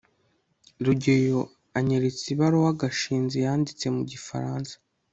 [0.85, 1.39] rugeyo
[1.77, 4.73] anyeretse ibaruwa gashinzi yanditse mu gifaransa